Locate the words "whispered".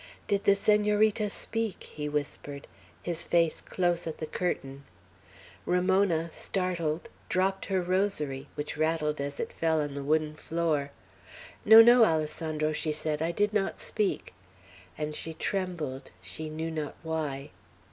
2.09-2.65